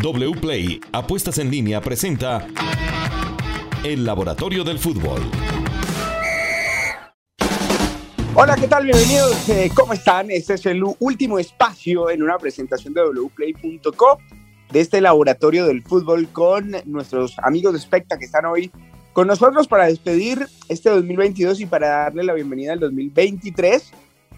WPLAY 0.00 0.80
Apuestas 0.92 1.38
en 1.38 1.50
línea 1.50 1.80
presenta 1.80 2.46
El 3.82 4.04
Laboratorio 4.04 4.62
del 4.62 4.78
Fútbol. 4.78 5.20
Hola, 8.34 8.54
¿qué 8.54 8.68
tal? 8.68 8.84
Bienvenidos. 8.84 9.48
Eh, 9.48 9.68
¿Cómo 9.74 9.94
están? 9.94 10.30
Este 10.30 10.54
es 10.54 10.66
el 10.66 10.84
último 11.00 11.40
espacio 11.40 12.10
en 12.10 12.22
una 12.22 12.38
presentación 12.38 12.94
de 12.94 13.00
wplay.co 13.02 14.18
de 14.70 14.80
este 14.80 15.00
laboratorio 15.00 15.66
del 15.66 15.82
fútbol 15.82 16.28
con 16.28 16.76
nuestros 16.84 17.36
amigos 17.40 17.72
de 17.72 17.80
Specta 17.80 18.18
que 18.18 18.26
están 18.26 18.44
hoy 18.44 18.70
con 19.12 19.26
nosotros 19.26 19.66
para 19.66 19.86
despedir 19.86 20.46
este 20.68 20.90
2022 20.90 21.60
y 21.60 21.66
para 21.66 21.88
darle 21.88 22.22
la 22.22 22.34
bienvenida 22.34 22.72
al 22.74 22.78
2023 22.78 23.90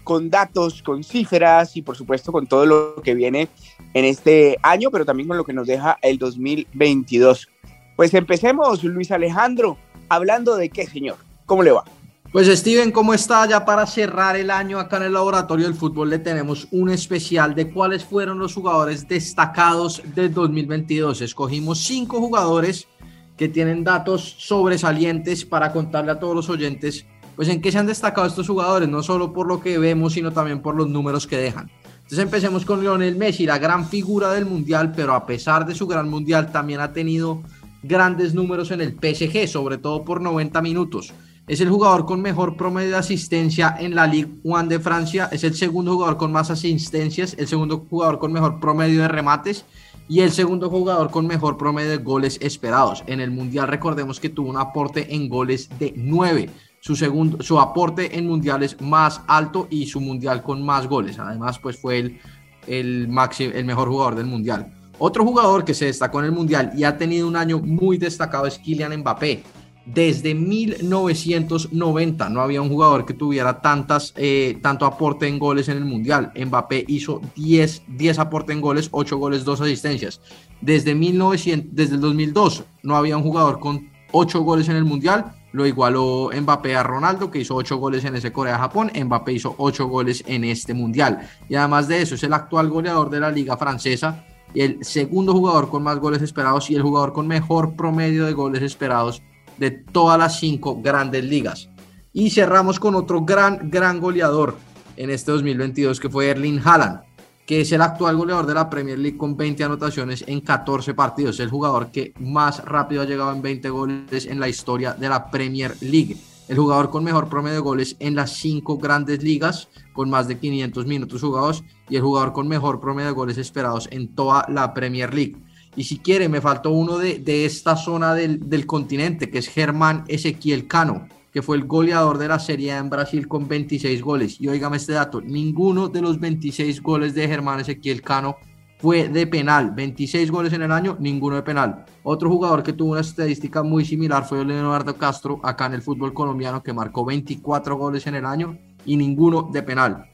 con 0.03 0.29
datos, 0.29 0.81
con 0.81 1.03
cifras 1.03 1.75
y 1.77 1.81
por 1.81 1.95
supuesto 1.95 2.31
con 2.31 2.47
todo 2.47 2.65
lo 2.65 2.95
que 3.03 3.15
viene 3.15 3.49
en 3.93 4.05
este 4.05 4.57
año, 4.61 4.91
pero 4.91 5.05
también 5.05 5.27
con 5.27 5.37
lo 5.37 5.43
que 5.43 5.53
nos 5.53 5.67
deja 5.67 5.97
el 6.01 6.17
2022. 6.17 7.47
Pues 7.95 8.13
empecemos, 8.13 8.83
Luis 8.83 9.11
Alejandro, 9.11 9.77
hablando 10.09 10.55
de 10.55 10.69
qué, 10.69 10.87
señor. 10.87 11.17
¿Cómo 11.45 11.63
le 11.63 11.71
va? 11.71 11.83
Pues 12.31 12.47
Steven, 12.47 12.91
¿cómo 12.91 13.13
está? 13.13 13.45
Ya 13.45 13.65
para 13.65 13.85
cerrar 13.85 14.37
el 14.37 14.51
año 14.51 14.79
acá 14.79 14.95
en 14.97 15.03
el 15.03 15.13
laboratorio 15.13 15.65
del 15.65 15.75
fútbol 15.75 16.09
le 16.09 16.17
tenemos 16.17 16.65
un 16.71 16.89
especial 16.89 17.53
de 17.53 17.69
cuáles 17.69 18.05
fueron 18.05 18.39
los 18.39 18.53
jugadores 18.53 19.05
destacados 19.05 20.01
del 20.15 20.33
2022. 20.33 21.19
Escogimos 21.19 21.79
cinco 21.83 22.21
jugadores 22.21 22.87
que 23.35 23.49
tienen 23.49 23.83
datos 23.83 24.35
sobresalientes 24.37 25.43
para 25.43 25.73
contarle 25.73 26.11
a 26.11 26.19
todos 26.19 26.33
los 26.33 26.49
oyentes 26.49 27.05
pues 27.41 27.49
en 27.49 27.59
qué 27.59 27.71
se 27.71 27.79
han 27.79 27.87
destacado 27.87 28.27
estos 28.27 28.45
jugadores, 28.47 28.87
no 28.87 29.01
solo 29.01 29.33
por 29.33 29.47
lo 29.47 29.59
que 29.61 29.79
vemos, 29.79 30.13
sino 30.13 30.31
también 30.31 30.61
por 30.61 30.75
los 30.75 30.87
números 30.87 31.25
que 31.25 31.37
dejan. 31.37 31.71
Entonces 31.95 32.19
empecemos 32.19 32.65
con 32.65 32.81
Lionel 32.81 33.15
Messi, 33.15 33.47
la 33.47 33.57
gran 33.57 33.87
figura 33.87 34.31
del 34.31 34.45
Mundial, 34.45 34.93
pero 34.95 35.15
a 35.15 35.25
pesar 35.25 35.65
de 35.65 35.73
su 35.73 35.87
gran 35.87 36.07
Mundial 36.07 36.51
también 36.51 36.81
ha 36.81 36.93
tenido 36.93 37.41
grandes 37.81 38.35
números 38.35 38.69
en 38.69 38.81
el 38.81 38.91
PSG, 38.91 39.47
sobre 39.47 39.79
todo 39.79 40.05
por 40.05 40.21
90 40.21 40.61
minutos. 40.61 41.15
Es 41.47 41.61
el 41.61 41.71
jugador 41.71 42.05
con 42.05 42.21
mejor 42.21 42.55
promedio 42.55 42.91
de 42.91 42.97
asistencia 42.97 43.75
en 43.79 43.95
la 43.95 44.05
Ligue 44.05 44.29
1 44.43 44.67
de 44.67 44.79
Francia, 44.79 45.27
es 45.31 45.43
el 45.43 45.55
segundo 45.55 45.93
jugador 45.93 46.17
con 46.17 46.31
más 46.31 46.51
asistencias, 46.51 47.35
el 47.39 47.47
segundo 47.47 47.87
jugador 47.89 48.19
con 48.19 48.31
mejor 48.31 48.59
promedio 48.59 49.01
de 49.01 49.07
remates 49.07 49.65
y 50.07 50.19
el 50.19 50.31
segundo 50.31 50.69
jugador 50.69 51.09
con 51.09 51.25
mejor 51.25 51.57
promedio 51.57 51.89
de 51.89 51.97
goles 51.97 52.37
esperados. 52.39 53.03
En 53.07 53.19
el 53.19 53.31
Mundial 53.31 53.67
recordemos 53.67 54.19
que 54.19 54.29
tuvo 54.29 54.51
un 54.51 54.57
aporte 54.57 55.15
en 55.15 55.27
goles 55.27 55.69
de 55.79 55.91
9 55.95 56.51
su, 56.81 56.95
segundo, 56.95 57.41
su 57.41 57.59
aporte 57.59 58.17
en 58.17 58.27
mundiales 58.27 58.75
más 58.81 59.21
alto 59.27 59.67
y 59.69 59.85
su 59.85 60.01
mundial 60.01 60.41
con 60.41 60.65
más 60.65 60.87
goles. 60.87 61.19
Además, 61.19 61.59
pues 61.59 61.77
fue 61.77 61.99
el, 61.99 62.19
el, 62.67 63.07
máximo, 63.07 63.53
el 63.53 63.65
mejor 63.65 63.87
jugador 63.87 64.15
del 64.15 64.25
mundial. 64.25 64.73
Otro 64.97 65.23
jugador 65.23 65.63
que 65.63 65.75
se 65.75 65.85
destacó 65.85 66.19
en 66.19 66.25
el 66.25 66.31
mundial 66.31 66.73
y 66.75 66.83
ha 66.83 66.97
tenido 66.97 67.27
un 67.27 67.35
año 67.35 67.59
muy 67.59 67.97
destacado 67.97 68.47
es 68.47 68.57
Kylian 68.57 68.97
Mbappé. 68.99 69.43
Desde 69.85 70.35
1990 70.35 72.29
no 72.29 72.41
había 72.41 72.61
un 72.61 72.69
jugador 72.69 73.05
que 73.05 73.13
tuviera 73.13 73.61
tantas, 73.61 74.13
eh, 74.15 74.59
tanto 74.61 74.85
aporte 74.85 75.27
en 75.27 75.39
goles 75.39 75.69
en 75.69 75.77
el 75.77 75.85
mundial. 75.85 76.31
Mbappé 76.35 76.85
hizo 76.87 77.21
10, 77.35 77.83
10 77.89 78.19
aportes 78.19 78.55
en 78.55 78.61
goles, 78.61 78.89
8 78.91 79.17
goles, 79.17 79.43
2 79.43 79.61
asistencias. 79.61 80.21
Desde, 80.61 80.95
1900, 80.95 81.75
desde 81.75 81.95
el 81.95 82.01
2002 82.01 82.63
no 82.83 82.95
había 82.95 83.17
un 83.17 83.23
jugador 83.23 83.59
con 83.59 83.89
8 84.11 84.41
goles 84.41 84.69
en 84.69 84.75
el 84.75 84.85
mundial 84.85 85.33
lo 85.51 85.65
igualó 85.65 86.29
Mbappé 86.33 86.75
a 86.75 86.83
Ronaldo, 86.83 87.29
que 87.29 87.39
hizo 87.39 87.55
8 87.55 87.77
goles 87.77 88.05
en 88.05 88.15
ese 88.15 88.31
Corea-Japón. 88.31 88.91
Mbappé 88.93 89.33
hizo 89.33 89.55
8 89.57 89.87
goles 89.87 90.23
en 90.27 90.43
este 90.43 90.73
Mundial. 90.73 91.29
Y 91.49 91.55
además 91.55 91.87
de 91.87 92.01
eso, 92.01 92.15
es 92.15 92.23
el 92.23 92.33
actual 92.33 92.69
goleador 92.69 93.09
de 93.09 93.19
la 93.19 93.31
Liga 93.31 93.57
Francesa 93.57 94.25
el 94.53 94.83
segundo 94.83 95.33
jugador 95.33 95.69
con 95.69 95.83
más 95.83 95.99
goles 95.99 96.21
esperados 96.21 96.69
y 96.69 96.75
el 96.75 96.81
jugador 96.81 97.13
con 97.13 97.27
mejor 97.27 97.75
promedio 97.75 98.25
de 98.25 98.33
goles 98.33 98.61
esperados 98.61 99.21
de 99.57 99.71
todas 99.71 100.17
las 100.17 100.39
cinco 100.39 100.81
grandes 100.81 101.23
ligas. 101.23 101.69
Y 102.13 102.29
cerramos 102.29 102.79
con 102.79 102.95
otro 102.95 103.21
gran, 103.21 103.69
gran 103.69 103.99
goleador 103.99 104.57
en 104.97 105.09
este 105.09 105.31
2022 105.31 105.99
que 105.99 106.09
fue 106.09 106.29
Erling 106.29 106.61
Haaland 106.63 107.10
que 107.45 107.61
es 107.61 107.71
el 107.71 107.81
actual 107.81 108.15
goleador 108.15 108.45
de 108.45 108.53
la 108.53 108.69
Premier 108.69 108.97
League 108.97 109.17
con 109.17 109.35
20 109.35 109.63
anotaciones 109.63 110.23
en 110.27 110.41
14 110.41 110.93
partidos, 110.93 111.39
el 111.39 111.49
jugador 111.49 111.91
que 111.91 112.13
más 112.19 112.63
rápido 112.63 113.01
ha 113.01 113.05
llegado 113.05 113.31
en 113.31 113.41
20 113.41 113.69
goles 113.69 114.25
en 114.25 114.39
la 114.39 114.47
historia 114.47 114.93
de 114.93 115.09
la 115.09 115.29
Premier 115.29 115.75
League, 115.81 116.17
el 116.47 116.57
jugador 116.57 116.89
con 116.89 117.03
mejor 117.03 117.29
promedio 117.29 117.55
de 117.55 117.61
goles 117.61 117.95
en 117.99 118.15
las 118.15 118.31
cinco 118.31 118.77
grandes 118.77 119.23
ligas, 119.23 119.69
con 119.93 120.09
más 120.09 120.27
de 120.27 120.37
500 120.37 120.85
minutos 120.85 121.21
jugados, 121.21 121.63
y 121.89 121.95
el 121.95 122.01
jugador 122.01 122.33
con 122.33 122.47
mejor 122.47 122.79
promedio 122.79 123.09
de 123.09 123.15
goles 123.15 123.37
esperados 123.37 123.87
en 123.91 124.15
toda 124.15 124.45
la 124.49 124.73
Premier 124.73 125.13
League. 125.13 125.37
Y 125.75 125.85
si 125.85 125.99
quiere, 125.99 126.27
me 126.27 126.41
faltó 126.41 126.71
uno 126.71 126.97
de, 126.97 127.19
de 127.19 127.45
esta 127.45 127.77
zona 127.77 128.13
del, 128.13 128.49
del 128.49 128.65
continente, 128.65 129.29
que 129.29 129.37
es 129.37 129.47
Germán 129.47 130.03
Ezequiel 130.07 130.67
Cano, 130.67 131.07
que 131.31 131.41
fue 131.41 131.57
el 131.57 131.65
goleador 131.65 132.17
de 132.17 132.27
la 132.27 132.39
Serie 132.39 132.73
A 132.73 132.77
en 132.77 132.89
Brasil 132.89 133.27
con 133.27 133.47
26 133.47 134.01
goles. 134.01 134.39
Y 134.39 134.47
oígame 134.47 134.77
este 134.77 134.93
dato, 134.93 135.21
ninguno 135.21 135.87
de 135.87 136.01
los 136.01 136.19
26 136.19 136.81
goles 136.81 137.13
de 137.13 137.27
Germán 137.27 137.59
Ezequiel 137.59 138.01
Cano 138.01 138.37
fue 138.79 139.07
de 139.07 139.27
penal. 139.27 139.71
26 139.71 140.31
goles 140.31 140.53
en 140.53 140.63
el 140.63 140.71
año, 140.71 140.97
ninguno 140.99 141.35
de 141.35 141.43
penal. 141.43 141.85
Otro 142.03 142.29
jugador 142.29 142.63
que 142.63 142.73
tuvo 142.73 142.91
una 142.91 143.01
estadística 143.01 143.63
muy 143.63 143.85
similar 143.85 144.27
fue 144.27 144.43
Leonardo 144.43 144.95
Castro, 144.97 145.39
acá 145.43 145.67
en 145.67 145.75
el 145.75 145.81
fútbol 145.81 146.13
colombiano, 146.13 146.63
que 146.63 146.73
marcó 146.73 147.05
24 147.05 147.77
goles 147.77 148.07
en 148.07 148.15
el 148.15 148.25
año 148.25 148.57
y 148.85 148.97
ninguno 148.97 149.43
de 149.43 149.63
penal. 149.63 150.07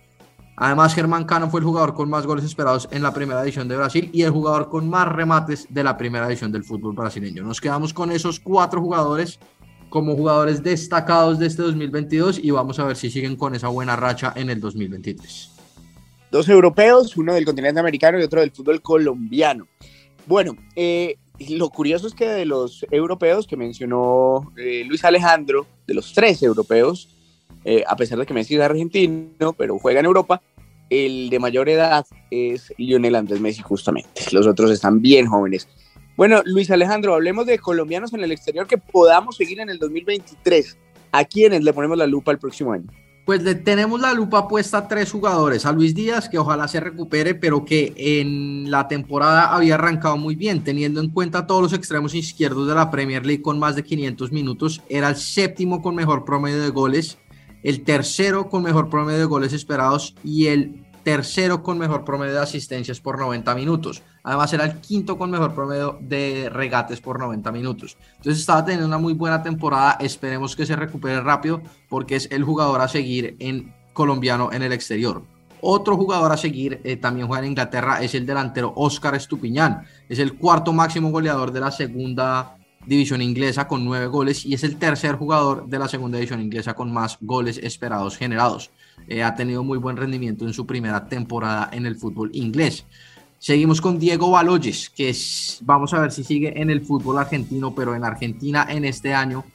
Además, 0.60 0.96
Germán 0.96 1.26
Cano 1.26 1.50
fue 1.50 1.60
el 1.60 1.66
jugador 1.66 1.94
con 1.94 2.10
más 2.10 2.26
goles 2.26 2.44
esperados 2.44 2.90
en 2.92 3.04
la 3.04 3.14
primera 3.14 3.44
edición 3.44 3.68
de 3.68 3.78
Brasil 3.78 4.10
y 4.12 4.24
el 4.24 4.32
jugador 4.32 4.70
con 4.70 4.90
más 4.90 5.08
remates 5.08 5.68
de 5.70 5.84
la 5.84 5.96
primera 5.96 6.28
edición 6.28 6.52
del 6.52 6.64
fútbol 6.64 6.96
brasileño. 6.96 7.44
Nos 7.44 7.62
quedamos 7.62 7.94
con 7.94 8.12
esos 8.12 8.40
cuatro 8.40 8.82
jugadores 8.82 9.40
como 9.90 10.16
jugadores 10.16 10.64
destacados 10.64 11.40
de 11.40 11.48
este 11.48 11.62
2022 11.62 12.40
y 12.44 12.52
vamos 12.52 12.80
a 12.80 12.86
ver 12.86 12.96
si 12.96 13.10
siguen 13.10 13.36
con 13.36 13.56
esa 13.56 13.68
buena 13.70 13.96
racha 13.96 14.34
en 14.36 14.50
el 14.50 14.60
2023. 14.60 15.52
Dos 16.30 16.50
europeos, 16.50 17.16
uno 17.16 17.34
del 17.34 17.46
continente 17.46 17.80
americano 17.80 18.20
y 18.20 18.24
otro 18.24 18.42
del 18.42 18.52
fútbol 18.52 18.82
colombiano. 18.82 19.68
Bueno, 20.26 20.58
eh, 20.76 21.16
lo 21.50 21.70
curioso 21.70 22.08
es 22.08 22.14
que 22.14 22.28
de 22.28 22.46
los 22.46 22.86
europeos 22.92 23.48
que 23.48 23.56
mencionó 23.56 24.52
eh, 24.58 24.84
Luis 24.86 25.06
Alejandro, 25.06 25.66
de 25.86 25.94
los 25.94 26.14
tres 26.14 26.44
europeos, 26.44 27.10
eh, 27.64 27.84
a 27.88 27.96
pesar 27.96 28.18
de 28.18 28.26
que 28.26 28.34
Messi 28.34 28.56
es 28.56 28.62
argentino, 28.62 29.54
pero 29.58 29.80
juega 29.80 30.02
en 30.02 30.06
Europa, 30.06 30.42
el 30.90 31.30
de 31.30 31.40
mayor 31.40 31.70
edad 31.70 32.06
es 32.32 32.74
Lionel 32.78 33.16
Andrés 33.16 33.40
Messi 33.40 33.62
justamente. 33.62 34.22
Los 34.32 34.48
otros 34.48 34.72
están 34.72 35.02
bien 35.02 35.28
jóvenes. 35.28 35.68
Bueno, 36.18 36.42
Luis 36.46 36.72
Alejandro, 36.72 37.14
hablemos 37.14 37.46
de 37.46 37.60
colombianos 37.60 38.12
en 38.12 38.24
el 38.24 38.32
exterior 38.32 38.66
que 38.66 38.80
podamos 38.80 39.38
seguir 39.38 39.60
en 39.60 39.70
el 39.70 39.78
2023. 39.78 40.76
¿A 41.12 41.24
quiénes 41.24 41.64
le 41.64 41.72
ponemos 41.74 41.96
la 41.96 42.08
lupa 42.08 42.32
el 42.32 42.40
próximo 42.40 42.74
año? 42.74 42.88
Pues 43.24 43.44
le 43.44 43.54
tenemos 43.54 44.02
la 44.02 44.14
lupa 44.14 44.48
puesta 44.48 44.80
a 44.80 44.88
tres 44.88 45.12
jugadores. 45.12 45.68
A 45.68 45.72
Luis 45.72 45.94
Díaz, 45.94 46.28
que 46.28 46.40
ojalá 46.40 46.68
se 46.68 46.80
recupere, 46.80 47.36
pero 47.36 47.64
que 47.64 47.94
en 47.96 48.72
la 48.72 48.88
temporada 48.88 49.54
había 49.54 49.76
arrancado 49.76 50.18
muy 50.18 50.36
bien, 50.36 50.64
teniendo 50.64 51.02
en 51.02 51.12
cuenta 51.12 51.46
todos 51.46 51.62
los 51.62 51.74
extremos 51.74 52.16
izquierdos 52.16 52.68
de 52.68 52.74
la 52.74 52.90
Premier 52.90 53.24
League 53.24 53.44
con 53.44 53.60
más 53.60 53.76
de 53.76 53.84
500 53.84 54.32
minutos. 54.32 54.82
Era 54.90 55.10
el 55.10 55.18
séptimo 55.18 55.84
con 55.84 55.94
mejor 55.94 56.26
promedio 56.26 56.64
de 56.64 56.70
goles, 56.70 57.20
el 57.62 57.84
tercero 57.84 58.50
con 58.50 58.64
mejor 58.64 58.90
promedio 58.90 59.20
de 59.20 59.26
goles 59.26 59.54
esperados 59.54 60.16
y 60.24 60.48
el 60.48 60.87
tercero 61.08 61.64
con 61.64 61.78
mejor 61.78 62.04
promedio 62.04 62.34
de 62.34 62.42
asistencias 62.42 63.00
por 63.00 63.18
90 63.18 63.56
minutos. 63.56 64.04
Además 64.24 64.52
era 64.52 64.66
el 64.66 64.82
quinto 64.82 65.18
con 65.18 65.32
mejor 65.32 65.56
promedio 65.56 65.98
de 66.02 66.50
regates 66.52 67.00
por 67.00 67.18
90 67.18 67.50
minutos. 67.54 67.96
Entonces 68.18 68.42
estaba 68.42 68.66
teniendo 68.66 68.88
una 68.88 68.98
muy 68.98 69.14
buena 69.14 69.42
temporada. 69.42 69.96
Esperemos 70.02 70.54
que 70.54 70.66
se 70.66 70.76
recupere 70.76 71.22
rápido 71.22 71.62
porque 71.88 72.18
es 72.18 72.28
el 72.30 72.44
jugador 72.44 72.82
a 72.82 72.90
seguir 72.90 73.38
en 73.40 73.74
colombiano 73.94 74.52
en 74.52 74.64
el 74.64 74.74
exterior. 74.74 75.24
Otro 75.62 75.96
jugador 75.96 76.34
a 76.34 76.36
seguir, 76.36 76.82
eh, 76.84 76.98
también 76.98 77.28
juega 77.28 77.42
en 77.42 77.52
Inglaterra, 77.52 78.02
es 78.02 78.14
el 78.14 78.26
delantero 78.26 78.74
Oscar 78.76 79.16
Estupiñán. 79.16 79.84
Es 80.10 80.20
el 80.20 80.34
cuarto 80.34 80.74
máximo 80.74 81.10
goleador 81.10 81.54
de 81.54 81.62
la 81.62 81.72
segunda 81.72 82.58
división 82.88 83.22
inglesa 83.22 83.68
con 83.68 83.84
nueve 83.84 84.08
goles 84.08 84.46
y 84.46 84.54
es 84.54 84.64
el 84.64 84.78
tercer 84.78 85.16
jugador 85.16 85.68
de 85.68 85.78
la 85.78 85.88
segunda 85.88 86.18
división 86.18 86.42
inglesa 86.42 86.74
con 86.74 86.92
más 86.92 87.18
goles 87.22 87.60
esperados 87.62 88.18
generados. 88.18 88.72
Eh, 89.08 89.24
ha 89.24 89.36
tenido 89.36 89.64
muy 89.64 89.78
buen 89.78 89.98
rendimiento 89.98 90.46
en 90.46 90.54
su 90.54 90.66
primera 90.66 91.08
temporada 91.08 91.70
en 91.74 91.86
el 91.86 91.98
fútbol 91.98 92.32
inglés. 92.34 92.86
Seguimos 93.40 93.82
con 93.82 94.00
Diego 94.00 94.32
Baloyes, 94.32 94.90
que 94.90 95.16
vamos 95.62 95.94
a 95.94 96.00
ver 96.00 96.12
si 96.12 96.24
sigue 96.24 96.60
en 96.60 96.72
el 96.72 96.82
fútbol 96.82 97.20
argentino, 97.20 97.76
pero 97.76 97.94
en 97.94 98.04
Argentina 98.04 98.66
en 98.68 98.84
este 98.84 99.14
año 99.14 99.46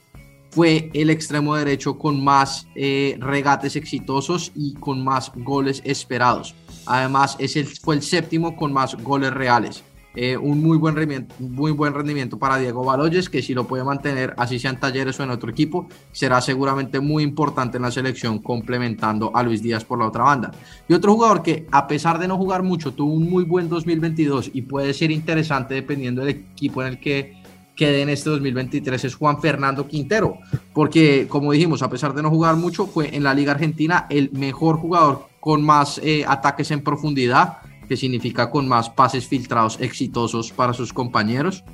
fue 0.51 0.91
el 0.93 1.11
extremo 1.11 1.57
derecho 1.57 1.99
con 1.99 2.23
más 2.23 2.69
eh, 2.75 3.17
regates 3.19 3.75
exitosos 3.75 4.53
y 4.55 4.75
con 4.75 5.03
más 5.03 5.33
goles 5.35 5.83
esperados. 5.85 6.55
Además, 6.85 7.37
es 7.39 7.57
el, 7.57 7.67
fue 7.67 7.97
el 7.97 8.03
séptimo 8.03 8.55
con 8.55 8.73
más 8.73 8.95
goles 9.03 9.33
reales. 9.33 9.83
Eh, 10.15 10.37
un 10.37 10.63
muy 10.63 10.77
buen, 10.77 10.95
rendimiento, 10.95 11.35
muy 11.39 11.73
buen 11.73 11.95
rendimiento 11.95 12.39
para 12.39 12.59
Diego 12.59 12.85
Baloyes, 12.85 13.29
que 13.31 13.43
si 13.43 13.55
lo 13.55 13.67
puede 13.67 13.85
mantener, 13.85 14.35
así 14.37 14.59
sea 14.59 14.71
en 14.71 14.81
Talleres 14.81 15.19
o 15.19 15.25
en 15.25 15.31
otro 15.31 15.51
equipo, 15.51 15.89
será 16.13 16.41
seguramente 16.41 17.01
muy 17.01 17.23
importante 17.23 17.79
en 17.79 17.83
la 17.83 17.91
selección, 17.91 18.39
complementando 18.39 19.35
a 19.35 19.43
Luis 19.43 19.63
Díaz 19.63 19.85
por 19.85 19.99
la 19.99 20.07
otra 20.07 20.25
banda. 20.25 20.51
Y 20.89 20.95
otro 20.95 21.15
jugador 21.15 21.43
que, 21.43 21.67
a 21.71 21.87
pesar 21.87 22.19
de 22.19 22.29
no 22.29 22.37
jugar 22.37 22.63
mucho, 22.63 22.93
tuvo 22.93 23.13
un 23.13 23.29
muy 23.29 23.45
buen 23.45 23.69
2022 23.69 24.51
y 24.53 24.63
puede 24.63 24.93
ser 24.95 25.11
interesante 25.11 25.75
dependiendo 25.75 26.23
del 26.23 26.37
equipo 26.37 26.83
en 26.83 26.89
el 26.89 27.01
que 27.01 27.43
quede 27.75 28.03
en 28.03 28.11
este 28.11 28.31
2023 28.31 29.05
es 29.05 29.15
Juan 29.15 29.41
Fernando 29.41 29.89
Quintero, 29.89 30.39
porque 30.75 31.27
como 31.29 31.53
dijimos, 31.53 31.83
a 31.83 31.91
pesar 31.91 32.15
de 32.15 32.23
no 32.23 32.31
jugar 32.31 32.57
mucho, 32.57 32.87
fue 32.87 33.15
en 33.17 33.23
la 33.23 33.35
Liga 33.35 33.53
Argentina 33.53 34.07
el 34.11 34.31
mejor 34.33 34.77
jugador 34.77 35.27
con 35.41 35.63
más 35.63 35.99
eh, 36.05 36.25
ataques 36.27 36.71
en 36.71 36.83
profundidad 36.83 37.59
que 37.89 37.97
significa 37.97 38.51
con 38.51 38.69
más 38.69 38.91
pases 38.91 39.27
filtrados 39.27 39.79
exitosos 39.81 40.53
para 40.53 40.73
sus 40.73 40.93
compañeros. 40.93 41.65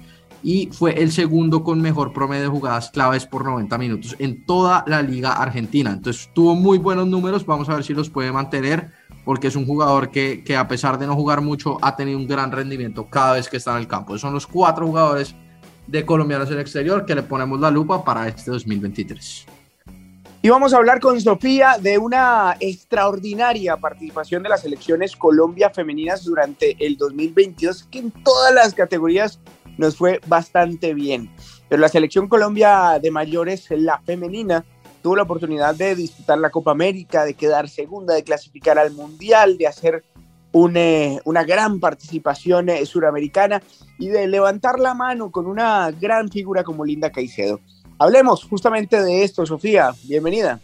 Y 0.43 0.69
fue 0.73 1.03
el 1.03 1.11
segundo 1.11 1.65
con 1.65 1.81
mejor 1.81 2.13
promedio 2.13 2.45
de 2.45 2.49
jugadas 2.49 2.91
claves 2.91 3.27
por 3.27 3.45
90 3.45 3.77
minutos 3.77 4.15
en 4.21 4.45
toda 4.47 4.85
la 4.87 5.03
liga 5.03 5.33
argentina. 5.33 5.91
Entonces 5.91 6.31
tuvo 6.33 6.55
muy 6.55 6.79
buenos 6.79 7.09
números, 7.09 7.45
vamos 7.45 7.69
a 7.69 7.75
ver 7.75 7.83
si 7.83 7.93
los 7.93 8.09
puede 8.09 8.31
mantener, 8.31 8.93
porque 9.25 9.49
es 9.49 9.57
un 9.57 9.67
jugador 9.67 10.11
que, 10.11 10.45
que 10.45 10.57
a 10.57 10.69
pesar 10.69 10.99
de 10.99 11.09
no 11.09 11.17
jugar 11.17 11.41
mucho 11.41 11.79
ha 11.83 11.97
tenido 11.97 12.19
un 12.19 12.29
gran 12.29 12.53
rendimiento 12.53 13.07
cada 13.07 13.33
vez 13.33 13.49
que 13.49 13.57
está 13.57 13.73
en 13.73 13.79
el 13.79 13.89
campo. 13.89 14.17
Son 14.17 14.33
los 14.33 14.47
cuatro 14.47 14.87
jugadores 14.87 15.35
de 15.89 16.07
colombianos 16.07 16.49
en 16.49 16.55
el 16.55 16.61
exterior 16.61 17.05
que 17.05 17.17
le 17.17 17.23
ponemos 17.25 17.59
la 17.59 17.71
lupa 17.71 18.05
para 18.05 18.29
este 18.29 18.51
2023. 18.51 19.58
Y 20.41 20.51
vamos 20.51 20.73
a 20.73 20.77
hablar 20.77 21.01
con 21.01 21.21
Sofía 21.21 21.79
de 21.81 21.99
una 21.99 22.57
extraordinaria 22.61 23.77
participación 23.77 24.45
de 24.45 24.49
las 24.49 24.61
selecciones 24.61 25.17
Colombia 25.17 25.71
femeninas 25.71 26.25
durante 26.25 26.77
el 26.79 26.97
2022, 26.97 27.89
que 27.91 27.99
en 27.99 28.13
todas 28.13 28.55
las 28.55 28.73
categorías 28.73 29.41
nos 29.79 29.97
fue 29.97 30.21
bastante 30.29 30.95
bien. 30.95 31.29
Pero 31.69 31.81
la 31.81 31.89
selección 31.89 32.29
Colombia 32.29 33.01
de 33.03 33.11
mayores, 33.11 33.67
la 33.71 34.01
femenina, 34.03 34.65
tuvo 35.03 35.17
la 35.17 35.25
oportunidad 35.25 35.75
de 35.75 35.97
disputar 35.97 36.39
la 36.39 36.51
Copa 36.51 36.71
América, 36.71 37.25
de 37.25 37.35
quedar 37.35 37.69
segunda, 37.69 38.15
de 38.15 38.23
clasificar 38.23 38.79
al 38.79 38.93
Mundial, 38.93 39.59
de 39.59 39.67
hacer 39.67 40.05
eh, 40.55 41.21
una 41.25 41.43
gran 41.43 41.81
participación 41.81 42.69
eh, 42.69 42.87
suramericana 42.87 43.61
y 43.99 44.09
de 44.09 44.29
levantar 44.29 44.79
la 44.79 44.95
mano 44.95 45.33
con 45.33 45.47
una 45.47 45.91
gran 45.91 46.31
figura 46.31 46.63
como 46.63 46.85
Linda 46.85 47.11
Caicedo. 47.11 47.61
Hablemos 48.01 48.45
justamente 48.45 49.03
de 49.03 49.25
esto, 49.25 49.45
Sofía. 49.45 49.93
Bienvenida. 50.05 50.61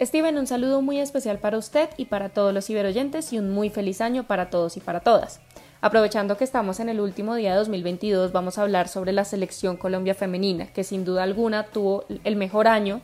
Steven, 0.00 0.38
un 0.38 0.46
saludo 0.46 0.82
muy 0.82 1.00
especial 1.00 1.40
para 1.40 1.58
usted 1.58 1.88
y 1.96 2.04
para 2.04 2.28
todos 2.28 2.54
los 2.54 2.66
ciberoyentes 2.66 3.32
y 3.32 3.40
un 3.40 3.50
muy 3.50 3.70
feliz 3.70 4.00
año 4.00 4.24
para 4.24 4.50
todos 4.50 4.76
y 4.76 4.80
para 4.80 5.00
todas. 5.00 5.40
Aprovechando 5.80 6.36
que 6.36 6.44
estamos 6.44 6.78
en 6.78 6.88
el 6.88 7.00
último 7.00 7.34
día 7.34 7.50
de 7.50 7.58
2022, 7.58 8.30
vamos 8.30 8.58
a 8.58 8.62
hablar 8.62 8.86
sobre 8.86 9.10
la 9.10 9.24
selección 9.24 9.76
Colombia 9.76 10.14
femenina, 10.14 10.66
que 10.68 10.84
sin 10.84 11.04
duda 11.04 11.24
alguna 11.24 11.64
tuvo 11.66 12.04
el 12.22 12.36
mejor 12.36 12.68
año 12.68 13.00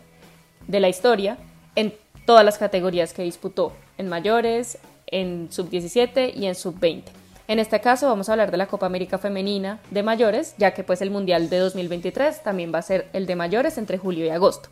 de 0.68 0.78
la 0.78 0.88
historia 0.88 1.38
en 1.74 1.92
todas 2.24 2.44
las 2.44 2.58
categorías 2.58 3.12
que 3.12 3.22
disputó, 3.22 3.72
en 3.98 4.08
mayores, 4.08 4.78
en 5.08 5.48
sub-17 5.50 6.32
y 6.36 6.46
en 6.46 6.54
sub-20. 6.54 7.21
En 7.52 7.58
este 7.58 7.82
caso 7.82 8.06
vamos 8.06 8.30
a 8.30 8.32
hablar 8.32 8.50
de 8.50 8.56
la 8.56 8.66
Copa 8.66 8.86
América 8.86 9.18
Femenina 9.18 9.78
de 9.90 10.02
mayores, 10.02 10.54
ya 10.56 10.72
que 10.72 10.84
pues 10.84 11.02
el 11.02 11.10
Mundial 11.10 11.50
de 11.50 11.58
2023 11.58 12.42
también 12.42 12.72
va 12.74 12.78
a 12.78 12.82
ser 12.82 13.08
el 13.12 13.26
de 13.26 13.36
mayores 13.36 13.76
entre 13.76 13.98
julio 13.98 14.24
y 14.24 14.30
agosto. 14.30 14.70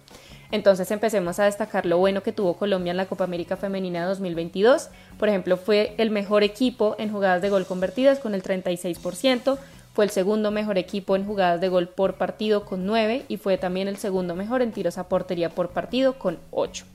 Entonces 0.51 0.91
empecemos 0.91 1.39
a 1.39 1.45
destacar 1.45 1.85
lo 1.85 1.99
bueno 1.99 2.23
que 2.23 2.33
tuvo 2.33 2.57
Colombia 2.57 2.93
en 2.93 2.97
la 2.97 3.05
Copa 3.05 3.25
América 3.25 3.59
Femenina 3.59 4.01
de 4.01 4.07
2022. 4.07 4.89
Por 5.19 5.29
ejemplo, 5.29 5.59
fue 5.59 5.95
el 5.99 6.11
mejor 6.11 6.43
equipo 6.43 6.97
en 6.99 7.13
jugadas 7.13 7.43
de 7.43 7.51
gol 7.51 7.67
convertidas 7.67 8.19
con 8.19 8.35
el 8.35 8.43
36%, 8.43 9.59
fue 9.93 10.07
el 10.07 10.11
segundo 10.11 10.51
mejor 10.51 10.79
equipo 10.79 11.17
en 11.17 11.27
jugadas 11.27 11.61
de 11.61 11.69
gol 11.69 11.87
por 11.87 12.15
partido 12.15 12.65
con 12.65 12.87
9 12.87 13.27
y 13.29 13.37
fue 13.37 13.59
también 13.59 13.89
el 13.89 13.99
segundo 13.99 14.35
mejor 14.35 14.63
en 14.63 14.73
tiros 14.73 14.97
a 14.97 15.07
portería 15.07 15.51
por 15.51 15.69
partido 15.69 16.19
con 16.19 16.39
8. 16.51 16.87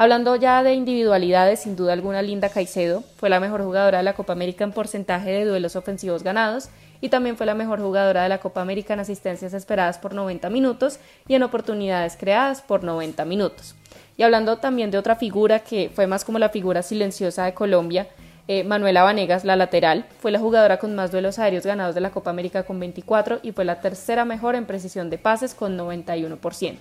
Hablando 0.00 0.34
ya 0.34 0.62
de 0.62 0.72
individualidades, 0.72 1.60
sin 1.60 1.76
duda 1.76 1.92
alguna 1.92 2.22
Linda 2.22 2.48
Caicedo 2.48 3.04
fue 3.18 3.28
la 3.28 3.38
mejor 3.38 3.62
jugadora 3.62 3.98
de 3.98 4.04
la 4.04 4.14
Copa 4.14 4.32
América 4.32 4.64
en 4.64 4.72
porcentaje 4.72 5.30
de 5.30 5.44
duelos 5.44 5.76
ofensivos 5.76 6.22
ganados 6.22 6.70
y 7.02 7.10
también 7.10 7.36
fue 7.36 7.44
la 7.44 7.54
mejor 7.54 7.82
jugadora 7.82 8.22
de 8.22 8.30
la 8.30 8.38
Copa 8.38 8.62
América 8.62 8.94
en 8.94 9.00
asistencias 9.00 9.52
esperadas 9.52 9.98
por 9.98 10.14
90 10.14 10.48
minutos 10.48 11.00
y 11.28 11.34
en 11.34 11.42
oportunidades 11.42 12.16
creadas 12.18 12.62
por 12.62 12.82
90 12.82 13.26
minutos. 13.26 13.74
Y 14.16 14.22
hablando 14.22 14.56
también 14.56 14.90
de 14.90 14.96
otra 14.96 15.16
figura 15.16 15.58
que 15.58 15.90
fue 15.94 16.06
más 16.06 16.24
como 16.24 16.38
la 16.38 16.48
figura 16.48 16.82
silenciosa 16.82 17.44
de 17.44 17.52
Colombia, 17.52 18.08
eh, 18.48 18.64
Manuela 18.64 19.02
Vanegas, 19.02 19.44
la 19.44 19.54
lateral, 19.56 20.06
fue 20.18 20.30
la 20.30 20.38
jugadora 20.38 20.78
con 20.78 20.94
más 20.94 21.12
duelos 21.12 21.38
aéreos 21.38 21.66
ganados 21.66 21.94
de 21.94 22.00
la 22.00 22.10
Copa 22.10 22.30
América 22.30 22.62
con 22.62 22.80
24 22.80 23.40
y 23.42 23.52
fue 23.52 23.66
la 23.66 23.82
tercera 23.82 24.24
mejor 24.24 24.54
en 24.54 24.64
precisión 24.64 25.10
de 25.10 25.18
pases 25.18 25.54
con 25.54 25.76
91%. 25.76 26.76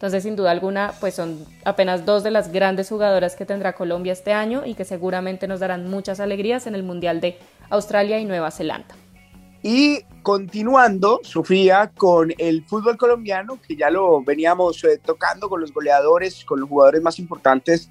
Entonces, 0.00 0.22
sin 0.22 0.34
duda 0.34 0.50
alguna, 0.50 0.94
pues 0.98 1.12
son 1.12 1.44
apenas 1.62 2.06
dos 2.06 2.22
de 2.22 2.30
las 2.30 2.50
grandes 2.50 2.88
jugadoras 2.88 3.36
que 3.36 3.44
tendrá 3.44 3.74
Colombia 3.74 4.14
este 4.14 4.32
año 4.32 4.64
y 4.64 4.72
que 4.72 4.86
seguramente 4.86 5.46
nos 5.46 5.60
darán 5.60 5.90
muchas 5.90 6.20
alegrías 6.20 6.66
en 6.66 6.74
el 6.74 6.82
Mundial 6.82 7.20
de 7.20 7.36
Australia 7.68 8.18
y 8.18 8.24
Nueva 8.24 8.50
Zelanda. 8.50 8.94
Y 9.62 9.98
continuando, 10.22 11.20
Sofía, 11.22 11.92
con 11.94 12.32
el 12.38 12.64
fútbol 12.64 12.96
colombiano, 12.96 13.58
que 13.60 13.76
ya 13.76 13.90
lo 13.90 14.22
veníamos 14.22 14.82
eh, 14.84 14.98
tocando 15.04 15.50
con 15.50 15.60
los 15.60 15.70
goleadores, 15.70 16.46
con 16.46 16.60
los 16.60 16.68
jugadores 16.70 17.02
más 17.02 17.18
importantes 17.18 17.90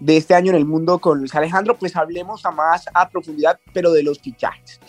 de 0.00 0.18
este 0.18 0.34
año 0.34 0.50
en 0.50 0.56
el 0.56 0.66
mundo 0.66 0.98
con 0.98 1.18
Luis 1.18 1.34
Alejandro, 1.34 1.78
pues 1.78 1.96
hablemos 1.96 2.44
a 2.44 2.50
más 2.50 2.84
a 2.92 3.08
profundidad, 3.08 3.58
pero 3.72 3.90
de 3.90 4.02
los 4.02 4.18
fichajes. 4.18 4.80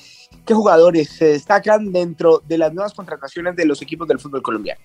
¿Qué 0.46 0.54
jugadores 0.54 1.08
se 1.08 1.24
destacan 1.24 1.94
dentro 1.94 2.44
de 2.46 2.58
las 2.58 2.74
nuevas 2.74 2.94
contrataciones 2.94 3.56
de 3.56 3.66
los 3.66 3.82
equipos 3.82 4.10
del 4.10 4.20
fútbol 4.20 4.42
colombiano? 4.42 4.82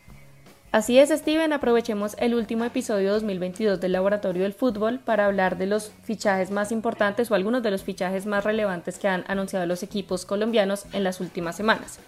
Así 0.70 0.98
es, 0.98 1.08
Steven, 1.08 1.54
aprovechemos 1.54 2.14
el 2.18 2.34
último 2.34 2.62
episodio 2.62 3.10
2022 3.14 3.80
del 3.80 3.92
Laboratorio 3.92 4.42
del 4.42 4.52
Fútbol 4.52 4.98
para 4.98 5.24
hablar 5.24 5.56
de 5.56 5.64
los 5.64 5.92
fichajes 6.02 6.50
más 6.50 6.72
importantes 6.72 7.30
o 7.30 7.34
algunos 7.34 7.62
de 7.62 7.70
los 7.70 7.82
fichajes 7.82 8.26
más 8.26 8.44
relevantes 8.44 8.98
que 8.98 9.08
han 9.08 9.24
anunciado 9.28 9.64
los 9.64 9.82
equipos 9.82 10.26
colombianos 10.26 10.84
en 10.92 11.04
las 11.04 11.20
últimas 11.22 11.56
semanas. 11.56 12.00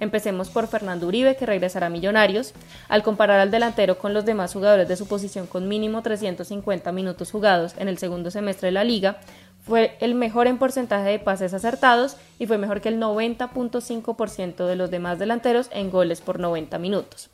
Empecemos 0.00 0.48
por 0.48 0.66
Fernando 0.66 1.06
Uribe, 1.06 1.36
que 1.36 1.44
regresará 1.44 1.88
a 1.88 1.90
Millonarios. 1.90 2.54
Al 2.88 3.02
comparar 3.02 3.38
al 3.38 3.50
delantero 3.50 3.98
con 3.98 4.14
los 4.14 4.24
demás 4.24 4.54
jugadores 4.54 4.88
de 4.88 4.96
su 4.96 5.06
posición 5.06 5.46
con 5.46 5.68
mínimo 5.68 6.00
350 6.00 6.92
minutos 6.92 7.30
jugados 7.30 7.74
en 7.76 7.88
el 7.88 7.98
segundo 7.98 8.30
semestre 8.30 8.68
de 8.68 8.72
la 8.72 8.84
liga, 8.84 9.18
fue 9.62 9.94
el 10.00 10.14
mejor 10.14 10.46
en 10.46 10.56
porcentaje 10.56 11.10
de 11.10 11.18
pases 11.18 11.52
acertados 11.52 12.16
y 12.38 12.46
fue 12.46 12.56
mejor 12.56 12.80
que 12.80 12.88
el 12.88 12.98
90.5% 12.98 14.66
de 14.66 14.76
los 14.76 14.90
demás 14.90 15.18
delanteros 15.18 15.68
en 15.70 15.90
goles 15.90 16.22
por 16.22 16.40
90 16.40 16.78
minutos. 16.78 17.28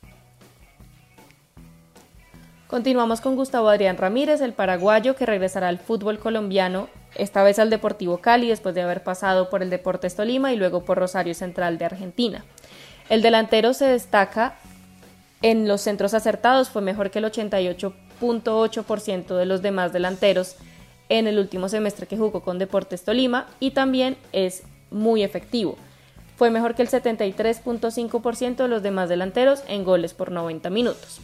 Continuamos 2.73 3.21
con 3.21 3.35
Gustavo 3.35 3.69
Adrián 3.69 3.97
Ramírez, 3.97 4.41
el 4.41 4.53
paraguayo 4.53 5.15
que 5.15 5.27
regresará 5.27 5.67
al 5.67 5.77
fútbol 5.77 6.17
colombiano, 6.17 6.89
esta 7.13 7.43
vez 7.43 7.59
al 7.59 7.69
Deportivo 7.69 8.17
Cali 8.17 8.47
después 8.47 8.73
de 8.73 8.81
haber 8.81 9.03
pasado 9.03 9.51
por 9.51 9.61
el 9.61 9.69
Deportes 9.69 10.15
Tolima 10.15 10.51
y 10.51 10.55
luego 10.55 10.83
por 10.83 10.97
Rosario 10.97 11.35
Central 11.35 11.77
de 11.77 11.85
Argentina. 11.85 12.43
El 13.09 13.21
delantero 13.21 13.75
se 13.75 13.85
destaca 13.85 14.55
en 15.43 15.67
los 15.67 15.81
centros 15.81 16.15
acertados, 16.15 16.71
fue 16.71 16.81
mejor 16.81 17.11
que 17.11 17.19
el 17.19 17.25
88.8% 17.25 19.35
de 19.35 19.45
los 19.45 19.61
demás 19.61 19.93
delanteros 19.93 20.55
en 21.09 21.27
el 21.27 21.37
último 21.37 21.69
semestre 21.69 22.07
que 22.07 22.17
jugó 22.17 22.41
con 22.41 22.57
Deportes 22.57 23.03
Tolima 23.03 23.45
y 23.59 23.69
también 23.69 24.17
es 24.31 24.63
muy 24.89 25.21
efectivo. 25.21 25.77
Fue 26.37 26.49
mejor 26.49 26.73
que 26.73 26.81
el 26.81 26.89
73.5% 26.89 28.55
de 28.55 28.67
los 28.67 28.81
demás 28.81 29.09
delanteros 29.09 29.63
en 29.67 29.83
goles 29.83 30.15
por 30.15 30.31
90 30.31 30.71
minutos. 30.71 31.21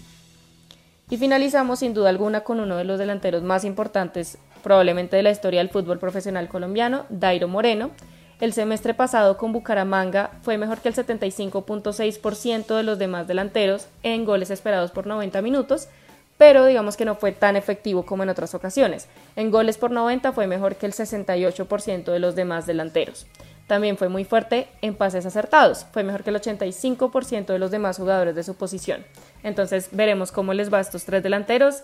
Y 1.10 1.18
finalizamos 1.18 1.80
sin 1.80 1.94
duda 1.94 2.10
alguna 2.10 2.42
con 2.42 2.60
uno 2.60 2.78
de 2.78 2.84
los 2.84 3.00
delanteros 3.00 3.42
más 3.42 3.66
importantes 3.66 4.38
probablemente 4.62 5.16
de 5.16 5.24
la 5.24 5.32
historia 5.32 5.60
del 5.60 5.70
fútbol 5.70 6.00
profesional 6.00 6.48
colombiano, 6.48 7.06
Dairo 7.10 7.48
Moreno. 7.48 7.92
El 8.40 8.54
semestre 8.54 8.94
pasado 8.94 9.36
con 9.38 9.52
Bucaramanga 9.52 10.32
fue 10.44 10.58
mejor 10.58 10.80
que 10.80 10.90
el 10.90 10.96
75.6% 10.96 12.76
de 12.76 12.84
los 12.84 13.00
demás 13.00 13.28
delanteros 13.28 13.88
en 14.04 14.24
goles 14.24 14.50
esperados 14.50 14.92
por 14.92 15.08
90 15.08 15.42
minutos, 15.42 15.90
pero 16.38 16.66
digamos 16.66 16.96
que 16.96 17.06
no 17.06 17.16
fue 17.16 17.32
tan 17.34 17.58
efectivo 17.58 18.06
como 18.06 18.24
en 18.24 18.30
otras 18.30 18.54
ocasiones. 18.56 19.08
En 19.36 19.52
goles 19.52 19.78
por 19.78 19.92
90 19.92 20.32
fue 20.32 20.48
mejor 20.48 20.76
que 20.76 20.86
el 20.86 20.94
68% 20.94 22.12
de 22.12 22.20
los 22.20 22.36
demás 22.36 22.66
delanteros. 22.66 23.28
También 23.70 23.98
fue 23.98 24.10
muy 24.10 24.26
fuerte 24.26 24.68
en 24.82 24.96
pases 24.96 25.28
acertados, 25.28 25.86
fue 25.94 26.04
mejor 26.04 26.24
que 26.24 26.32
el 26.32 26.38
85% 26.38 27.46
de 27.46 27.60
los 27.60 27.70
demás 27.70 27.98
jugadores 27.98 28.34
de 28.34 28.42
su 28.42 28.56
posición. 28.56 29.06
Entonces 29.44 29.90
veremos 29.92 30.32
cómo 30.32 30.56
les 30.56 30.74
va 30.74 30.80
a 30.80 30.82
estos 30.82 31.06
tres 31.06 31.22
delanteros, 31.22 31.84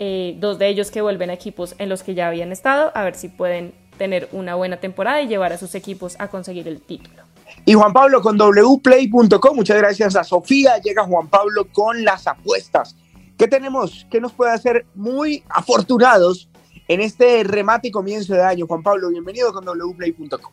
eh, 0.00 0.34
dos 0.40 0.58
de 0.58 0.66
ellos 0.66 0.90
que 0.90 1.02
vuelven 1.02 1.30
a 1.30 1.34
equipos 1.34 1.76
en 1.78 1.88
los 1.88 2.02
que 2.02 2.14
ya 2.14 2.26
habían 2.26 2.50
estado, 2.50 2.90
a 2.96 3.04
ver 3.04 3.14
si 3.14 3.28
pueden 3.28 3.74
tener 3.96 4.28
una 4.32 4.56
buena 4.56 4.78
temporada 4.78 5.22
y 5.22 5.28
llevar 5.28 5.52
a 5.52 5.56
sus 5.56 5.76
equipos 5.76 6.16
a 6.18 6.26
conseguir 6.26 6.66
el 6.66 6.80
título. 6.80 7.22
Y 7.64 7.74
Juan 7.74 7.92
Pablo 7.92 8.20
con 8.20 8.36
wplay.com, 8.36 9.54
muchas 9.54 9.78
gracias 9.78 10.16
a 10.16 10.24
Sofía, 10.24 10.78
llega 10.78 11.04
Juan 11.04 11.28
Pablo 11.28 11.68
con 11.72 12.04
las 12.04 12.26
apuestas. 12.26 12.96
¿Qué 13.38 13.46
tenemos? 13.46 14.04
¿Qué 14.10 14.20
nos 14.20 14.32
puede 14.32 14.50
hacer 14.50 14.84
muy 14.96 15.44
afortunados 15.48 16.48
en 16.88 17.00
este 17.00 17.44
remate 17.44 17.86
y 17.86 17.90
comienzo 17.92 18.34
de 18.34 18.42
año? 18.42 18.66
Juan 18.66 18.82
Pablo, 18.82 19.10
bienvenido 19.10 19.52
con 19.52 19.64
wplay.com. 19.64 20.52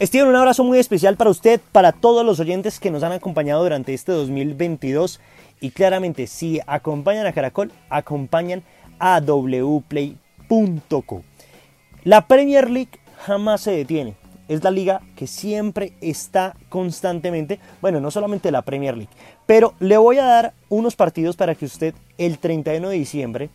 Steven, 0.00 0.28
un 0.28 0.36
abrazo 0.36 0.62
muy 0.62 0.78
especial 0.78 1.16
para 1.16 1.30
usted, 1.30 1.60
para 1.72 1.90
todos 1.90 2.24
los 2.24 2.38
oyentes 2.38 2.78
que 2.78 2.92
nos 2.92 3.02
han 3.02 3.10
acompañado 3.10 3.64
durante 3.64 3.92
este 3.94 4.12
2022 4.12 5.18
y 5.60 5.72
claramente 5.72 6.28
si 6.28 6.60
acompañan 6.68 7.26
a 7.26 7.32
Caracol, 7.32 7.72
acompañan 7.90 8.62
a 9.00 9.20
wplay.co. 9.20 10.20
La 12.04 12.28
Premier 12.28 12.70
League 12.70 12.92
jamás 13.26 13.62
se 13.62 13.72
detiene. 13.72 14.14
Es 14.46 14.62
la 14.62 14.70
liga 14.70 15.02
que 15.16 15.26
siempre 15.26 15.94
está 16.00 16.54
constantemente, 16.68 17.58
bueno, 17.80 17.98
no 17.98 18.12
solamente 18.12 18.52
la 18.52 18.62
Premier 18.62 18.96
League, 18.96 19.12
pero 19.46 19.74
le 19.80 19.96
voy 19.96 20.18
a 20.18 20.24
dar 20.24 20.54
unos 20.68 20.94
partidos 20.94 21.34
para 21.34 21.56
que 21.56 21.64
usted 21.64 21.92
el 22.18 22.38
31 22.38 22.88
de 22.88 22.96
diciembre, 22.96 23.50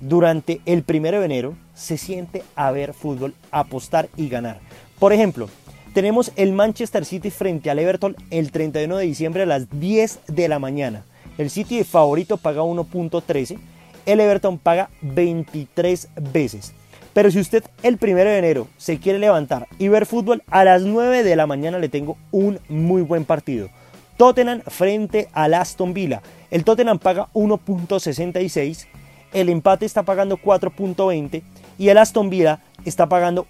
durante 0.00 0.60
el 0.66 0.84
1 0.88 1.02
de 1.02 1.24
enero, 1.24 1.56
se 1.74 1.98
siente 1.98 2.44
a 2.54 2.70
ver 2.70 2.94
fútbol, 2.94 3.34
apostar 3.50 4.08
y 4.16 4.28
ganar. 4.28 4.60
Por 4.98 5.12
ejemplo, 5.12 5.48
tenemos 5.92 6.32
el 6.36 6.52
Manchester 6.52 7.04
City 7.04 7.30
frente 7.30 7.70
al 7.70 7.78
Everton 7.78 8.16
el 8.30 8.50
31 8.50 8.96
de 8.96 9.06
diciembre 9.06 9.42
a 9.42 9.46
las 9.46 9.68
10 9.78 10.20
de 10.28 10.48
la 10.48 10.58
mañana. 10.58 11.04
El 11.38 11.50
City 11.50 11.84
favorito 11.84 12.36
paga 12.36 12.62
1.13, 12.62 13.58
el 14.06 14.20
Everton 14.20 14.58
paga 14.58 14.90
23 15.02 16.08
veces. 16.32 16.72
Pero 17.12 17.30
si 17.30 17.38
usted 17.38 17.64
el 17.82 17.98
1 18.00 18.16
de 18.16 18.38
enero 18.38 18.68
se 18.76 18.98
quiere 18.98 19.18
levantar 19.18 19.68
y 19.78 19.88
ver 19.88 20.06
fútbol, 20.06 20.42
a 20.50 20.64
las 20.64 20.82
9 20.82 21.22
de 21.22 21.36
la 21.36 21.46
mañana 21.46 21.78
le 21.78 21.88
tengo 21.88 22.16
un 22.32 22.58
muy 22.68 23.02
buen 23.02 23.24
partido. 23.24 23.68
Tottenham 24.16 24.62
frente 24.62 25.28
al 25.32 25.54
Aston 25.54 25.94
Villa. 25.94 26.22
El 26.50 26.64
Tottenham 26.64 26.98
paga 26.98 27.28
1.66, 27.34 28.86
el 29.32 29.48
empate 29.48 29.86
está 29.86 30.02
pagando 30.04 30.38
4.20 30.38 31.42
y 31.78 31.88
el 31.88 31.98
Aston 31.98 32.30
Villa 32.30 32.60
está 32.84 33.08
pagando 33.08 33.46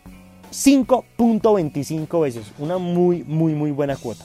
5.25 0.55 2.21
veces. 2.23 2.53
Una 2.59 2.79
muy, 2.79 3.25
muy, 3.25 3.55
muy 3.55 3.73
buena 3.73 3.97
cuota. 3.97 4.25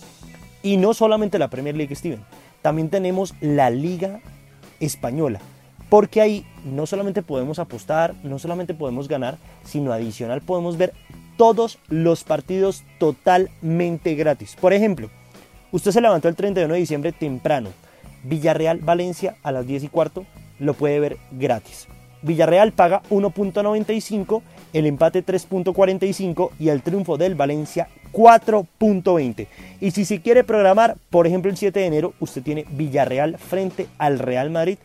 Y 0.62 0.78
no 0.78 0.94
solamente 0.94 1.40
la 1.40 1.50
Premier 1.50 1.76
League, 1.76 1.96
Steven. 1.96 2.22
También 2.62 2.90
tenemos 2.90 3.34
la 3.42 3.70
Liga 3.72 4.20
Española. 4.80 5.40
Porque 5.90 6.22
ahí 6.22 6.46
no 6.64 6.86
solamente 6.86 7.24
podemos 7.24 7.58
apostar, 7.58 8.14
no 8.24 8.38
solamente 8.38 8.76
podemos 8.76 9.08
ganar, 9.08 9.40
sino 9.64 9.92
adicional 9.92 10.42
podemos 10.42 10.78
ver 10.78 10.94
todos 11.36 11.80
los 11.88 12.24
partidos 12.24 12.84
totalmente 13.00 14.14
gratis. 14.14 14.56
Por 14.60 14.74
ejemplo, 14.74 15.10
usted 15.72 15.92
se 15.92 16.02
levantó 16.02 16.28
el 16.28 16.36
31 16.36 16.72
de 16.72 16.80
diciembre 16.80 17.12
temprano. 17.12 17.70
Villarreal 18.24 18.80
Valencia 18.80 19.38
a 19.42 19.52
las 19.52 19.66
10 19.66 19.86
y 19.86 19.88
cuarto 19.88 20.26
lo 20.60 20.76
puede 20.76 21.00
ver 21.00 21.18
gratis. 21.32 21.88
Villarreal 22.22 22.74
paga 22.74 23.02
1.95, 23.10 24.42
el 24.74 24.86
empate 24.86 25.26
3.45 25.26 26.52
y 26.60 26.70
el 26.70 26.82
triunfo 26.82 27.18
del 27.18 27.36
Valencia 27.36 27.88
4.20. 28.12 29.48
Y 29.82 29.92
si 29.92 30.06
se 30.06 30.22
quiere 30.22 30.44
programar, 30.44 30.98
por 31.10 31.28
ejemplo 31.28 31.52
el 31.52 31.58
7 31.58 31.80
de 31.80 31.86
enero, 31.86 32.14
usted 32.20 32.44
tiene 32.44 32.66
Villarreal 32.70 33.38
frente 33.38 33.88
al 33.98 34.20
Real 34.20 34.50
Madrid 34.50 34.78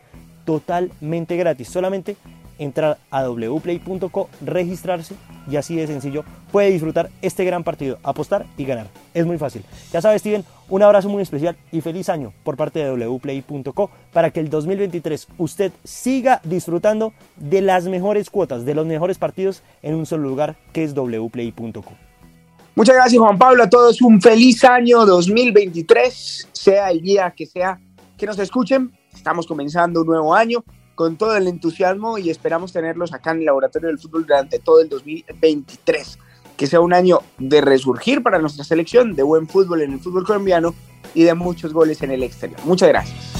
totalmente 0.45 1.35
gratis. 1.37 1.67
Solamente 1.67 2.15
entrar 2.57 2.97
a 3.11 3.27
wplay.co, 3.27 4.29
registrarse 4.41 5.15
y 5.49 5.55
así 5.55 5.75
de 5.75 5.87
sencillo 5.87 6.23
puede 6.51 6.71
disfrutar 6.71 7.09
este 7.21 7.45
gran 7.45 7.63
partido, 7.63 7.97
apostar 8.03 8.45
y 8.57 8.65
ganar. 8.65 8.87
Es 9.13 9.25
muy 9.25 9.37
fácil. 9.37 9.63
Ya 9.91 10.01
sabes, 10.01 10.21
Steven, 10.21 10.43
un 10.69 10.83
abrazo 10.83 11.09
muy 11.09 11.21
especial 11.21 11.55
y 11.71 11.81
feliz 11.81 12.09
año 12.09 12.33
por 12.43 12.57
parte 12.57 12.79
de 12.79 13.07
wplay.co 13.07 13.89
para 14.13 14.31
que 14.31 14.39
el 14.39 14.49
2023 14.49 15.27
usted 15.37 15.71
siga 15.83 16.41
disfrutando 16.43 17.13
de 17.35 17.61
las 17.61 17.85
mejores 17.85 18.29
cuotas, 18.29 18.65
de 18.65 18.75
los 18.75 18.85
mejores 18.85 19.17
partidos 19.17 19.63
en 19.81 19.95
un 19.95 20.05
solo 20.05 20.27
lugar 20.27 20.55
que 20.73 20.83
es 20.83 20.93
wplay.co. 20.93 21.93
Muchas 22.75 22.95
gracias 22.95 23.21
Juan 23.21 23.37
Pablo, 23.37 23.63
a 23.63 23.69
todos 23.69 24.01
un 24.01 24.21
feliz 24.21 24.63
año 24.65 25.05
2023, 25.05 26.49
sea 26.51 26.91
el 26.91 27.01
día 27.01 27.31
que 27.31 27.45
sea 27.45 27.79
que 28.17 28.25
nos 28.25 28.37
escuchen 28.39 28.91
Estamos 29.15 29.47
comenzando 29.47 30.01
un 30.01 30.07
nuevo 30.07 30.35
año 30.35 30.63
con 30.95 31.17
todo 31.17 31.35
el 31.35 31.47
entusiasmo 31.47 32.17
y 32.17 32.29
esperamos 32.29 32.73
tenerlos 32.73 33.13
acá 33.13 33.31
en 33.31 33.39
el 33.39 33.45
Laboratorio 33.45 33.89
del 33.89 33.99
Fútbol 33.99 34.25
durante 34.25 34.59
todo 34.59 34.81
el 34.81 34.89
2023. 34.89 36.17
Que 36.57 36.67
sea 36.67 36.79
un 36.79 36.93
año 36.93 37.19
de 37.37 37.61
resurgir 37.61 38.23
para 38.23 38.39
nuestra 38.39 38.63
selección, 38.63 39.13
de 39.13 39.23
buen 39.23 39.47
fútbol 39.47 39.81
en 39.81 39.93
el 39.93 39.99
fútbol 39.99 40.25
colombiano 40.25 40.73
y 41.13 41.23
de 41.23 41.33
muchos 41.33 41.73
goles 41.73 42.01
en 42.01 42.11
el 42.11 42.23
exterior. 42.23 42.59
Muchas 42.63 42.89
gracias. 42.89 43.34